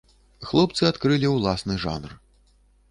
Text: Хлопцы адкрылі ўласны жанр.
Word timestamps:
Хлопцы 0.51 0.81
адкрылі 0.91 1.27
ўласны 1.35 1.73
жанр. 1.87 2.21